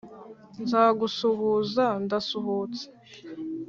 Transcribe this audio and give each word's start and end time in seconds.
nza 0.63 0.83
gusuhuza 0.99 1.83
ndasuhutse 2.03 2.83